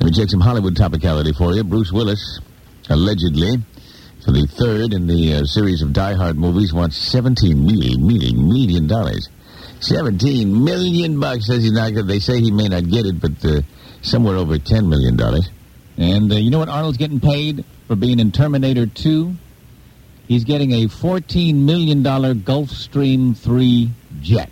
[0.00, 1.62] Let me check some Hollywood topicality for you.
[1.62, 2.40] Bruce Willis,
[2.88, 3.58] allegedly,
[4.24, 8.48] for the third in the uh, series of Die Hard movies, wants 17 million, million,
[8.48, 9.28] million dollars.
[9.80, 13.60] 17 million bucks says he's not They say he may not get it, but uh,
[14.00, 15.50] somewhere over 10 million dollars.
[15.98, 19.34] And uh, you know what Arnold's getting paid for being in Terminator 2?
[20.28, 23.90] He's getting a $14 million Gulfstream 3
[24.22, 24.48] jet.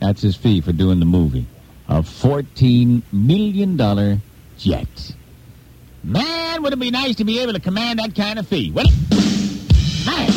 [0.00, 1.46] That's his fee for doing the movie.
[1.86, 4.22] A $14 million
[4.64, 5.14] jet.
[6.02, 8.70] Man, would it be nice to be able to command that kind of fee?
[8.70, 8.86] Well,
[10.06, 10.30] man,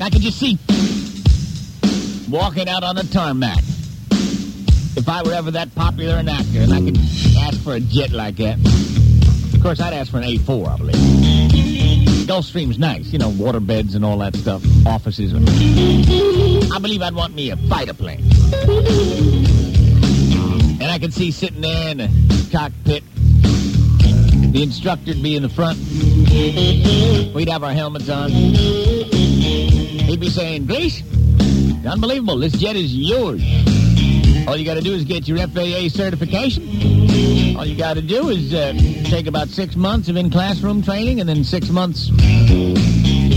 [0.00, 0.58] I could just see
[2.30, 3.58] walking out on the tarmac.
[4.96, 6.98] If I were ever that popular an actor and I could
[7.38, 8.58] ask for a jet like that.
[9.54, 10.94] Of course, I'd ask for an A4, I believe.
[12.28, 15.34] Gulfstream's nice, you know, water beds and all that stuff, offices.
[15.34, 18.24] I believe I'd want me a fighter plane.
[20.98, 23.04] I could see sitting there in the cockpit,
[24.52, 25.78] the instructor'd be in the front.
[27.32, 28.30] We'd have our helmets on.
[28.30, 31.04] He'd be saying, Grace,
[31.86, 33.40] unbelievable, this jet is yours.
[34.48, 37.56] All you got to do is get your FAA certification.
[37.56, 38.72] All you got to do is uh,
[39.04, 42.10] take about six months of in-classroom training and then six months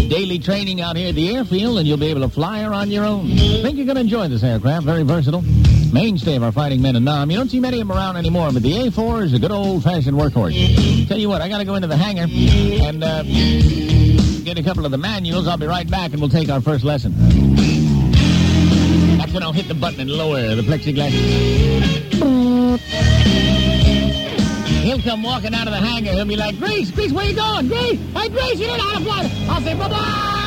[0.09, 2.89] daily training out here at the airfield, and you'll be able to fly her on
[2.89, 3.27] your own.
[3.27, 4.83] Think you're going to enjoy this aircraft.
[4.83, 5.43] Very versatile.
[5.93, 7.29] Mainstay of our fighting men in Nam.
[7.29, 10.15] You don't see many of them around anymore, but the A4 is a good old-fashioned
[10.17, 11.07] workhorse.
[11.07, 13.23] Tell you what, I got to go into the hangar and uh,
[14.43, 15.47] get a couple of the manuals.
[15.47, 17.13] I'll be right back, and we'll take our first lesson.
[19.17, 21.11] That's when I'll hit the button and lower the plexiglass.
[24.83, 26.11] He'll come walking out of the hangar.
[26.13, 27.67] He'll be like, Grace, Grace, where you going?
[27.67, 29.31] Grace, hey, Grace, you know how to fly.
[29.49, 30.40] I'll say, bye-bye.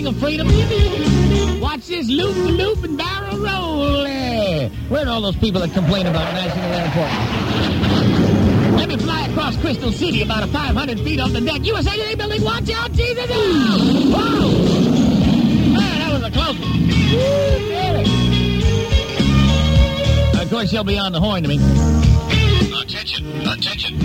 [0.00, 0.48] Feeling of freedom.
[1.60, 4.06] Watch this loop, loop, and barrel roll.
[4.88, 7.10] Where are all those people that complain about National Airport?
[8.78, 11.66] Let me fly across Crystal City about a 500 feet off the deck.
[11.66, 13.28] USA Today building, watch out, Jesus!
[13.28, 14.48] Whoa!
[15.74, 16.80] Man, that was a close one.
[20.42, 21.58] Of course, she'll be on the horn to me.
[22.80, 24.00] Attention, attention.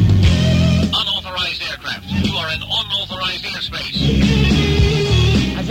[0.93, 2.09] Unauthorized aircraft.
[2.09, 4.84] You are in unauthorized airspace.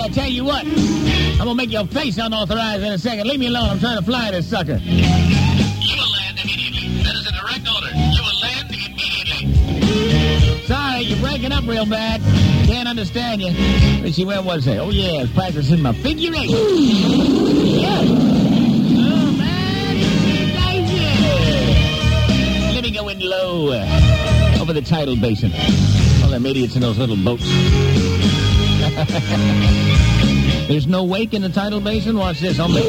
[0.05, 3.27] I tell you what, I'm gonna make your face unauthorized in a second.
[3.27, 3.71] Leave me alone.
[3.71, 4.77] I'm trying to fly this sucker.
[4.77, 5.03] You
[5.97, 7.03] will land immediately.
[7.03, 7.89] That is a direct order.
[7.89, 10.67] You will land immediately.
[10.67, 12.21] Sorry, you're breaking up real bad.
[12.67, 13.55] Can't understand you.
[14.03, 14.77] Let's see, where was I?
[14.77, 16.51] Oh, yeah, I was practicing my figure eight.
[16.51, 18.03] Yeah.
[19.01, 19.97] Oh, man.
[20.55, 20.93] Nice.
[20.93, 22.73] yeah.
[22.75, 23.73] Let me go in low
[24.61, 25.51] over the tidal basin.
[26.23, 27.49] All them idiots in those little boats.
[30.69, 32.17] There's no wake in the tidal basin?
[32.17, 32.61] Watch this.
[32.61, 32.85] I'll make...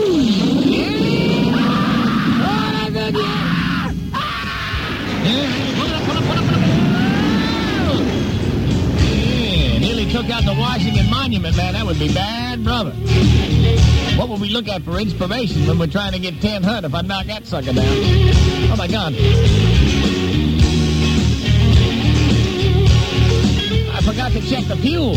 [9.81, 11.73] Nearly took out the Washington Monument, man.
[11.73, 12.91] That would be bad, brother.
[14.16, 16.93] What would we look at for inspiration when we're trying to get 10 hut if
[16.93, 17.83] I knock that sucker down?
[17.85, 19.13] Oh, my God.
[23.91, 25.16] I forgot to check the fuel.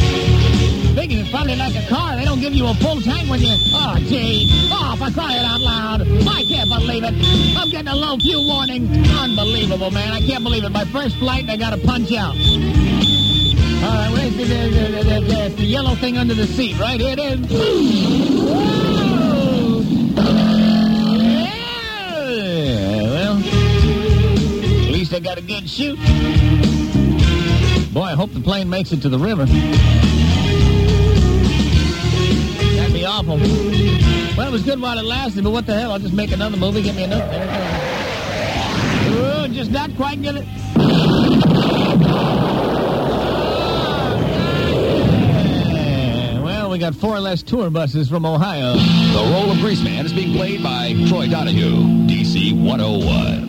[1.79, 2.17] A car.
[2.17, 3.55] They don't give you a full tank when you...
[3.73, 4.49] Oh, gee.
[4.71, 6.03] Ah, oh, for crying out loud.
[6.03, 7.15] I can't believe it.
[7.57, 8.89] I'm getting a low fuel warning.
[9.07, 10.13] Unbelievable, man.
[10.13, 10.71] I can't believe it.
[10.71, 12.35] My first flight, and I got to punch out.
[12.35, 16.79] All right, where's the, the, the, the yellow thing under the seat?
[16.79, 17.39] Right here it is.
[21.39, 25.99] Yeah, well, at least I got a good shoot.
[27.93, 29.47] Boy, I hope the plane makes it to the river.
[33.19, 33.37] Awful.
[33.37, 35.91] Well, it was good while it lasted, but what the hell?
[35.91, 36.83] I'll just make another movie.
[36.83, 37.27] Get me another.
[37.27, 37.99] There.
[39.49, 40.47] Just not quite get it.
[46.45, 48.75] Well, we got four less tour buses from Ohio.
[48.75, 53.48] The role of Greaseman is being played by Troy Donahue, DC 101.